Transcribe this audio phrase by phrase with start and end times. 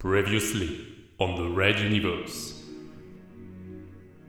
[0.00, 0.70] Previously
[1.18, 2.54] on the Red Universe.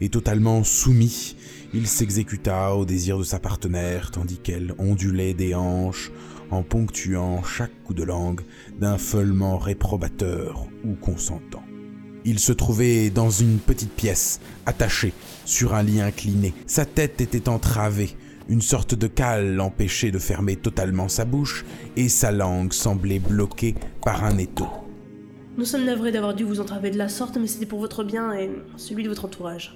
[0.01, 1.37] Et totalement soumis,
[1.73, 6.11] il s'exécuta au désir de sa partenaire tandis qu'elle ondulait des hanches
[6.49, 8.41] en ponctuant chaque coup de langue
[8.81, 11.63] d'un feulement réprobateur ou consentant.
[12.25, 15.13] Il se trouvait dans une petite pièce, attaché
[15.45, 16.53] sur un lit incliné.
[16.67, 18.17] Sa tête était entravée,
[18.49, 21.63] une sorte de cale l'empêchait de fermer totalement sa bouche,
[21.95, 24.67] et sa langue semblait bloquée par un étau.
[25.57, 28.33] Nous sommes navrés d'avoir dû vous entraver de la sorte, mais c'était pour votre bien
[28.33, 29.75] et celui de votre entourage.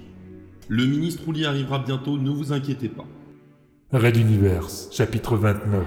[0.69, 3.05] Le ministre Ouli arrivera bientôt, ne vous inquiétez pas.
[3.91, 5.85] Red Universe, chapitre 29.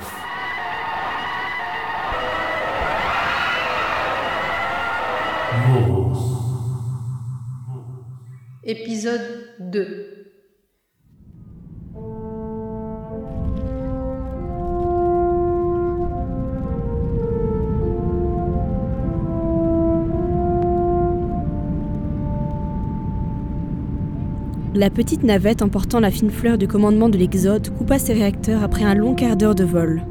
[5.69, 6.43] Moros.
[8.65, 9.23] Épisode
[9.60, 10.17] 2
[24.79, 28.84] La petite navette emportant la fine fleur du commandement de l'Exode coupa ses réacteurs après
[28.84, 30.04] un long quart d'heure de vol.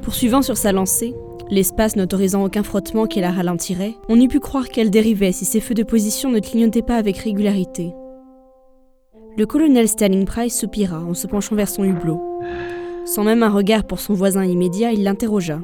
[0.00, 1.12] Poursuivant sur sa lancée,
[1.50, 5.58] l'espace n'autorisant aucun frottement qui la ralentirait, on eût pu croire qu'elle dérivait si ses
[5.58, 7.94] feux de position ne clignotaient pas avec régularité.
[9.36, 12.22] Le colonel Stanley Price soupira en se penchant vers son hublot.
[13.06, 15.58] Sans même un regard pour son voisin immédiat, il l'interrogea.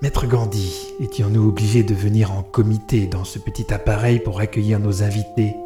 [0.00, 5.02] Maître Gandhi, étions-nous obligés de venir en comité dans ce petit appareil pour accueillir nos
[5.02, 5.56] invités?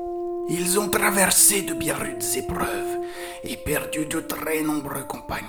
[0.48, 3.00] Ils ont traversé de bien rudes épreuves
[3.42, 5.42] et perdu de très nombreux compagnons.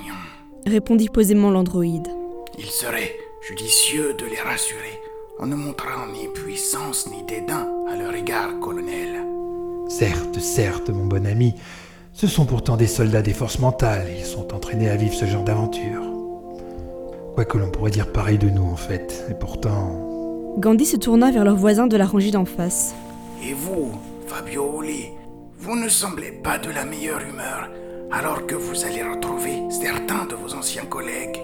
[0.66, 2.08] Répondit posément l'androïde.
[2.58, 3.14] Il serait
[3.48, 5.00] judicieux de les rassurer
[5.40, 9.24] en ne montrant ni puissance ni dédain à leur égard, colonel.
[9.88, 11.54] Certes, certes, mon bon ami,
[12.14, 15.44] ce sont pourtant des soldats des forces mentales, ils sont entraînés à vivre ce genre
[15.44, 16.02] d'aventure.
[17.36, 20.56] Quoique l'on pourrait dire pareil de nous en fait, et pourtant...
[20.58, 22.96] Gandhi se tourna vers leur voisin de la rangée d'en face.
[23.48, 23.92] Et vous,
[24.28, 25.06] Fabio Oli,
[25.58, 27.70] vous ne semblez pas de la meilleure humeur
[28.12, 31.40] alors que vous allez retrouver certains de vos anciens collègues.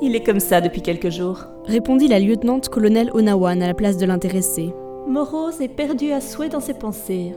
[0.00, 1.44] Il est comme ça depuis quelques jours.
[1.66, 4.72] Répondit la lieutenant-colonel Onawan à la place de l'intéressé.
[5.08, 7.32] Moros est perdu à souhait dans ses pensées.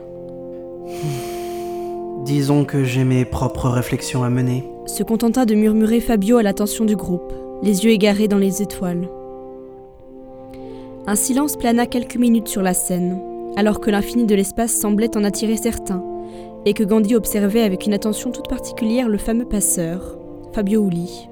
[2.24, 4.62] Disons que j'ai mes propres réflexions à mener.
[4.86, 9.08] Se contenta de murmurer Fabio à l'attention du groupe, les yeux égarés dans les étoiles.
[11.08, 13.20] Un silence plana quelques minutes sur la scène,
[13.58, 16.04] alors que l'infini de l'espace semblait en attirer certains,
[16.64, 20.16] et que Gandhi observait avec une attention toute particulière le fameux passeur,
[20.52, 21.28] Fabio Uli.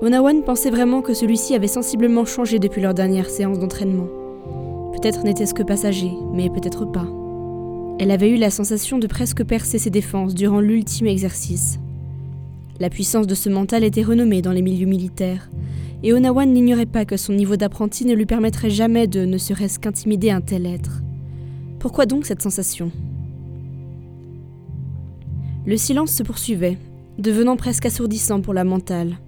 [0.00, 4.08] Onawan pensait vraiment que celui-ci avait sensiblement changé depuis leur dernière séance d'entraînement.
[4.94, 7.06] Peut-être n'était-ce que passager, mais peut-être pas.
[7.98, 11.78] Elle avait eu la sensation de presque percer ses défenses durant l'ultime exercice.
[12.80, 15.50] La puissance de ce mental était renommée dans les milieux militaires,
[16.02, 19.78] et Onawan n'ignorait pas que son niveau d'apprenti ne lui permettrait jamais de ne serait-ce
[19.78, 21.02] qu'intimider un tel être.
[21.78, 22.90] Pourquoi donc cette sensation?
[25.64, 26.78] Le silence se poursuivait,
[27.18, 29.18] devenant presque assourdissant pour la mentale.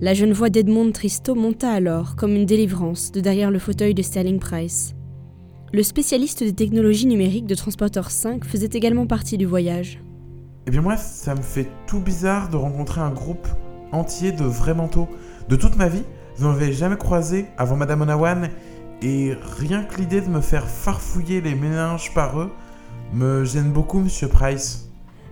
[0.00, 4.02] La jeune voix d'Edmond Tristo monta alors, comme une délivrance, de derrière le fauteuil de
[4.02, 4.94] Sterling Price.
[5.72, 10.02] Le spécialiste des technologies numériques de Transporteur 5 faisait également partie du voyage.
[10.66, 13.46] Eh bien moi, ça me fait tout bizarre de rencontrer un groupe
[13.92, 15.08] entier de vrais manteaux.
[15.48, 16.02] De toute ma vie,
[16.36, 18.48] je n'en avais jamais croisé avant Madame Onawan,
[19.02, 22.50] et rien que l'idée de me faire farfouiller les méninges par eux
[23.12, 24.88] me gêne beaucoup, Monsieur Price.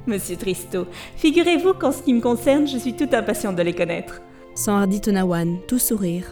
[0.06, 0.86] Monsieur Tristo,
[1.16, 4.20] figurez-vous qu'en ce qui me concerne, je suis tout impatient de les connaître.
[4.54, 6.24] S'enhardit Onawan, tout sourire.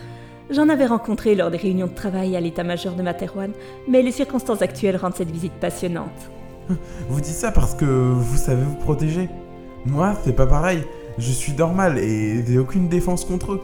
[0.50, 3.52] J'en avais rencontré lors des réunions de travail à l'état-major de Materwan,
[3.86, 6.30] mais les circonstances actuelles rendent cette visite passionnante.
[7.08, 9.28] Vous dites ça parce que vous savez vous protéger.
[9.86, 10.84] Moi, c'est pas pareil.
[11.16, 13.62] Je suis normal et j'ai aucune défense contre eux.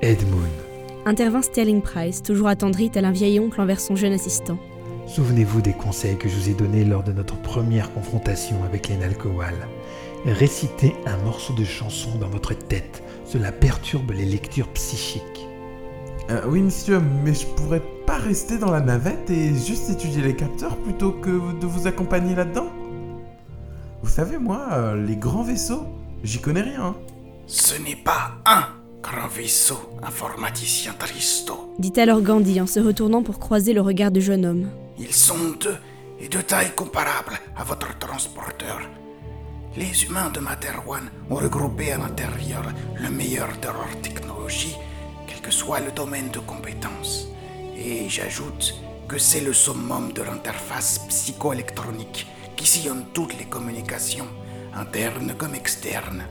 [0.00, 0.50] Edmund,
[1.04, 4.58] Intervint Sterling Price, toujours attendri tel un vieil oncle envers son jeune assistant.
[5.08, 8.96] souvenez-vous des conseils que je vous ai donnés lors de notre première confrontation avec les
[8.96, 9.54] Nalkowal.
[10.24, 15.46] Récitez un morceau de chanson dans votre tête, cela perturbe les lectures psychiques.
[16.30, 20.36] Euh, oui, monsieur, mais je pourrais pas rester dans la navette et juste étudier les
[20.36, 22.68] capteurs plutôt que de vous accompagner là-dedans
[24.02, 25.82] Vous savez, moi, euh, les grands vaisseaux,
[26.22, 26.84] j'y connais rien.
[26.84, 26.94] hein.
[27.48, 28.66] Ce n'est pas un
[29.02, 31.74] grand vaisseau informaticien Tristo.
[31.78, 34.70] Dit alors Gandhi en se retournant pour croiser le regard du jeune homme.
[34.98, 35.76] Ils sont deux
[36.20, 38.80] et de taille comparable à votre transporteur.
[39.76, 42.62] Les humains de Materwan ont regroupé à l'intérieur
[43.00, 44.76] le meilleur de leur technologie,
[45.26, 47.28] quel que soit le domaine de compétence.
[47.76, 48.74] Et j'ajoute
[49.08, 52.26] que c'est le summum de l'interface psychoélectronique
[52.56, 54.28] qui sillonne toutes les communications,
[54.74, 56.22] internes comme externes.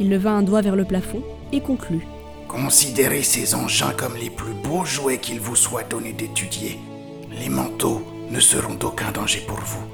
[0.00, 1.22] Il leva un doigt vers le plafond
[1.52, 2.06] et conclut.
[2.48, 6.78] Considérez ces engins comme les plus beaux jouets qu'il vous soit donné d'étudier.
[7.38, 9.84] Les manteaux ne seront d'aucun danger pour vous.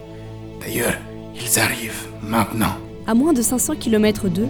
[0.61, 0.97] D'ailleurs,
[1.35, 2.77] ils arrivent maintenant.
[3.07, 4.49] À moins de 500 km d'eux,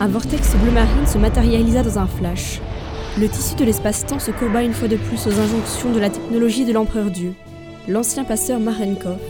[0.00, 2.60] un vortex bleu marine se matérialisa dans un flash.
[3.18, 6.64] Le tissu de l'espace-temps se courba une fois de plus aux injonctions de la technologie
[6.64, 7.34] de l'empereur Dieu,
[7.88, 9.20] l'ancien passeur Marenkov,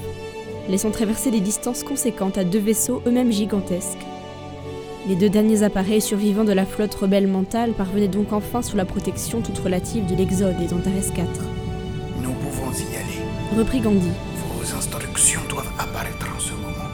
[0.69, 3.99] laissant traverser des distances conséquentes à deux vaisseaux eux-mêmes gigantesques.
[5.07, 8.87] Les deux derniers appareils survivants de la flotte rebelle mentale parvenaient donc enfin sous la
[8.87, 11.29] protection toute relative de l'Exode et d'Antares 4.
[12.23, 13.59] Nous pouvons y aller.
[13.59, 14.09] Reprit Gandhi.
[14.57, 16.89] Vos instructions doivent apparaître en ce moment.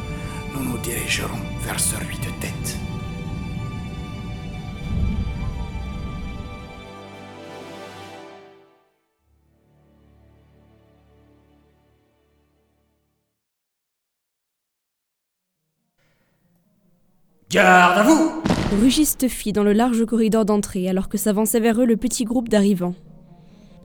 [0.52, 2.79] Nous nous dirigerons vers celui de tête.
[17.50, 18.30] Garde à vous
[18.80, 22.48] Rugit Stuffy dans le large corridor d'entrée alors que s'avançait vers eux le petit groupe
[22.48, 22.94] d'arrivants.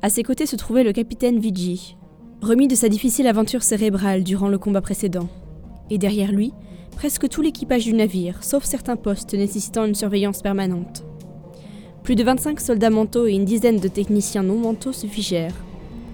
[0.04, 1.98] À ses côtés se trouvait le capitaine Vigi,
[2.44, 5.30] remis de sa difficile aventure cérébrale durant le combat précédent.
[5.90, 6.54] Et derrière lui,
[6.96, 11.04] presque tout l'équipage du navire, sauf certains postes nécessitant une surveillance permanente.
[12.04, 15.66] Plus de 25 soldats mentaux et une dizaine de techniciens non mentaux se figèrent,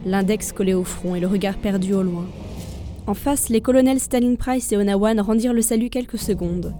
[0.06, 2.28] l'index collé au front et le regard perdu au loin.
[3.08, 6.74] En face, les colonels Stalin Price et Onawan rendirent le salut quelques secondes,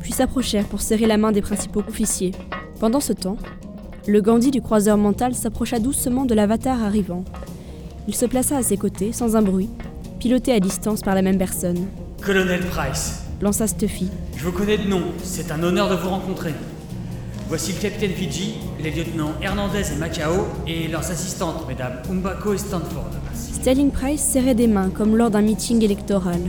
[0.00, 2.32] puis s'approchèrent pour serrer la main des principaux officiers.
[2.80, 3.36] Pendant ce temps,
[4.06, 7.24] le Gandhi du croiseur mental s'approcha doucement de l'avatar arrivant.
[8.08, 9.70] Il se plaça à ses côtés, sans un bruit,
[10.18, 11.86] piloté à distance par la même personne.
[12.22, 14.08] Colonel Price, Lança Stuffy.
[14.36, 16.52] je vous connais de nom, c'est un honneur de vous rencontrer.
[17.48, 22.58] Voici le capitaine Fiji, les lieutenants Hernandez et Macao, et leurs assistantes, mesdames Umbako et
[22.58, 23.10] Stanford.
[23.34, 26.40] Sterling Price serrait des mains comme lors d'un meeting électoral,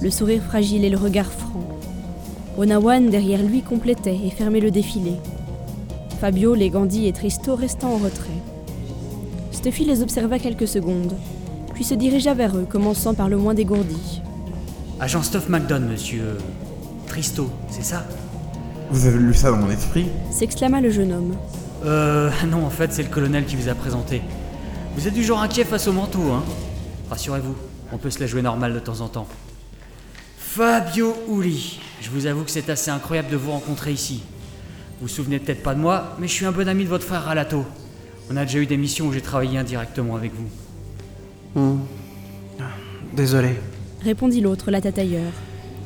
[0.00, 1.51] le sourire fragile et le regard franc.
[2.58, 5.14] Onawan derrière lui complétait et fermait le défilé.
[6.20, 8.28] Fabio, les Gandhi et Tristo restant en retrait.
[9.50, 11.14] Stuffy les observa quelques secondes,
[11.72, 14.20] puis se dirigea vers eux, commençant par le moins dégourdi.
[15.00, 16.36] Agent Stoff McDon, monsieur.
[17.06, 18.06] Tristo, c'est ça?
[18.90, 21.34] Vous avez lu ça dans mon esprit S'exclama le jeune homme.
[21.84, 22.30] Euh.
[22.50, 24.20] Non, en fait, c'est le colonel qui vous a présenté.
[24.94, 26.42] Vous êtes du genre inquiet face au manteau, hein?
[27.08, 27.54] Rassurez-vous,
[27.92, 29.26] on peut se la jouer normal de temps en temps.
[30.54, 34.22] Fabio Uli, je vous avoue que c'est assez incroyable de vous rencontrer ici.
[35.00, 37.06] Vous vous souvenez peut-être pas de moi, mais je suis un bon ami de votre
[37.06, 37.64] frère Ralato.
[38.30, 41.58] On a déjà eu des missions où j'ai travaillé indirectement avec vous.
[41.58, 41.78] Hmm.
[43.14, 43.54] Désolé.
[44.04, 45.32] Répondit l'autre, la tête ailleurs.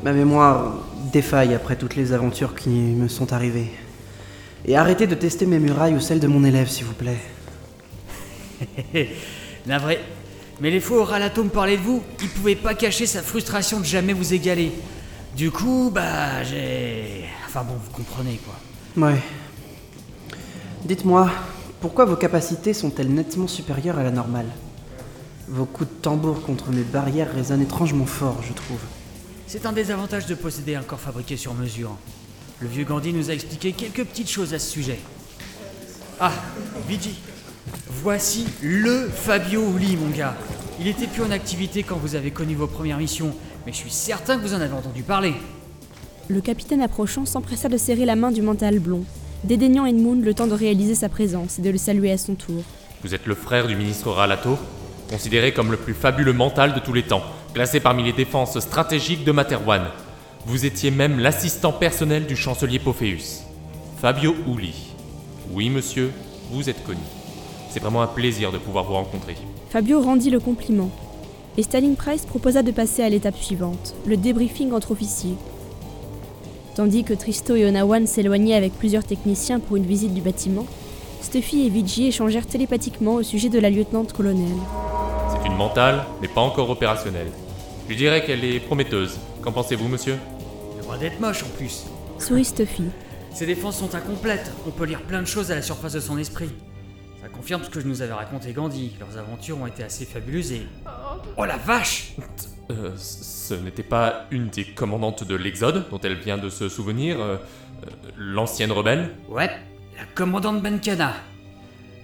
[0.03, 3.71] Ma mémoire défaille après toutes les aventures qui me sont arrivées.
[4.65, 7.21] Et arrêtez de tester mes murailles ou celles de mon élève, s'il vous plaît.
[9.65, 10.01] Navré.
[10.61, 13.81] Mais les fois où Ralato me parlait de vous, il pouvait pas cacher sa frustration
[13.81, 14.73] de jamais vous égaler.
[15.37, 17.25] Du coup, bah, j'ai.
[17.47, 19.07] Enfin bon, vous comprenez quoi.
[19.09, 19.21] Ouais.
[20.85, 21.31] Dites-moi,
[21.81, 24.47] pourquoi vos capacités sont-elles nettement supérieures à la normale?
[25.49, 28.81] Vos coups de tambour contre mes barrières résonnent étrangement fort, je trouve.
[29.47, 31.97] C'est un des avantages de posséder un corps fabriqué sur mesure.
[32.61, 34.99] Le vieux Gandhi nous a expliqué quelques petites choses à ce sujet.
[36.19, 36.33] Ah,
[36.89, 37.19] Vigi.
[37.89, 40.37] Voici le Fabio Uli, mon gars.
[40.79, 43.35] Il était plus en activité quand vous avez connu vos premières missions,
[43.65, 45.33] mais je suis certain que vous en avez entendu parler.
[46.29, 49.05] Le capitaine approchant s'empressa de serrer la main du mental blond,
[49.45, 52.63] dédaignant Edmund le temps de réaliser sa présence et de le saluer à son tour.
[53.03, 54.59] Vous êtes le frère du ministre Ralato,
[55.09, 57.23] considéré comme le plus fabuleux mental de tous les temps,
[57.55, 59.85] classé parmi les défenses stratégiques de Materwan.
[60.45, 63.43] Vous étiez même l'assistant personnel du chancelier Pophéus.
[64.01, 64.75] Fabio Uli.
[65.53, 66.11] Oui, monsieur,
[66.51, 67.01] vous êtes connu.
[67.77, 69.37] C'est vraiment un plaisir de pouvoir vous rencontrer.
[69.69, 70.89] Fabio rendit le compliment,
[71.59, 75.35] et Stalin Price proposa de passer à l'étape suivante, le débriefing entre officiers.
[76.75, 80.65] Tandis que Tristo et Onawan s'éloignaient avec plusieurs techniciens pour une visite du bâtiment,
[81.21, 84.57] Stuffy et Vigi échangèrent télépathiquement au sujet de la lieutenant-colonel.
[85.31, 87.31] C'est une mentale, mais pas encore opérationnelle.
[87.91, 89.19] Je dirais qu'elle est prometteuse.
[89.43, 90.17] Qu'en pensez-vous, monsieur?
[90.79, 91.85] Le droit d'être moche en plus.
[92.19, 92.85] Sourit Stuffy.
[93.35, 94.51] Ses défenses sont incomplètes.
[94.67, 96.49] On peut lire plein de choses à la surface de son esprit.
[97.47, 98.97] Confirme ce que je nous avais raconté Gandhi.
[98.99, 100.67] Leurs aventures ont été assez fabuleuses et.
[101.37, 102.15] Oh la vache
[102.73, 107.21] Euh, ce n'était pas une des commandantes de l'Exode dont elle vient de se souvenir
[107.21, 109.11] euh, euh, L'ancienne rebelle?
[109.29, 109.49] Ouais,
[109.97, 111.13] la commandante Benkana.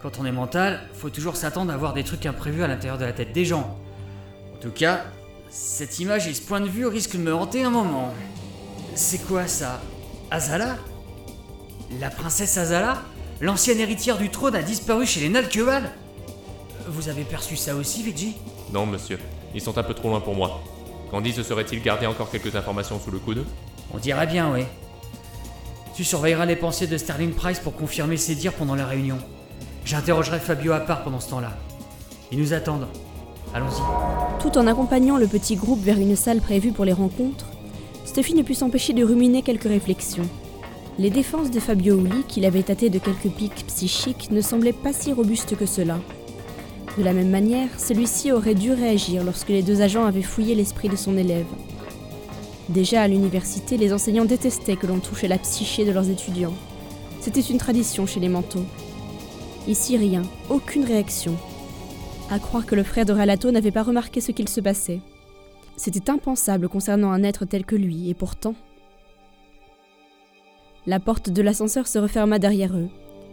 [0.00, 3.04] Quand on est mental, faut toujours s'attendre à voir des trucs imprévus à l'intérieur de
[3.04, 3.76] la tête des gens.
[4.54, 5.00] En tout cas,
[5.50, 8.14] cette image et ce point de vue risquent de me hanter un moment.
[8.94, 9.80] C'est quoi ça?
[10.30, 10.76] Azala?
[11.98, 13.02] La princesse Azala?
[13.42, 15.90] L'ancienne héritière du trône a disparu chez les Nalkewal
[16.86, 18.36] Vous avez perçu ça aussi, Vigi
[18.72, 19.18] Non, monsieur.
[19.52, 20.62] Ils sont un peu trop loin pour moi.
[21.10, 23.44] Candy se serait-il gardé encore quelques informations sous le coude?
[23.92, 24.60] On dirait bien, oui.
[25.96, 29.18] Tu surveilleras les pensées de Sterling Price pour confirmer ses dires pendant la réunion.
[29.84, 31.50] J'interrogerai Fabio à part pendant ce temps-là.
[32.30, 32.86] Ils nous attendent.
[33.52, 34.40] Allons-y.
[34.40, 37.46] Tout en accompagnant le petit groupe vers une salle prévue pour les rencontres,
[38.04, 40.28] Stuffy ne put s'empêcher de ruminer quelques réflexions.
[40.98, 44.92] Les défenses de Fabio Uli, qu'il avait tâté de quelques pics psychiques, ne semblaient pas
[44.92, 45.98] si robustes que cela.
[46.98, 50.90] De la même manière, celui-ci aurait dû réagir lorsque les deux agents avaient fouillé l'esprit
[50.90, 51.46] de son élève.
[52.68, 56.52] Déjà à l'université, les enseignants détestaient que l'on touchait la psyché de leurs étudiants.
[57.20, 58.64] C'était une tradition chez les manteaux.
[59.66, 61.36] Ici rien, aucune réaction.
[62.30, 65.00] À croire que le frère de Ralato n'avait pas remarqué ce qu'il se passait.
[65.78, 68.54] C'était impensable concernant un être tel que lui, et pourtant...
[70.84, 72.88] La porte de l'ascenseur se referma derrière eux,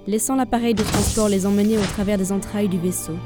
[0.06, 3.18] laissant l'appareil de transport les emmener au travers des entrailles du vaisseau.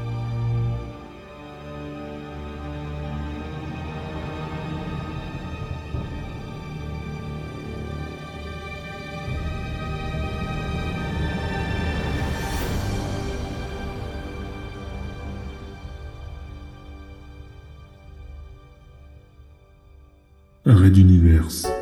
[20.66, 21.73] Red Universe.